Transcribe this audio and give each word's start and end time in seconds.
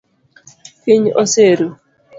Piny 0.83 1.05
oseru. 1.25 1.69